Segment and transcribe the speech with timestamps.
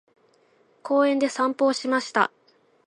[0.81, 2.31] 公園で散歩をしました。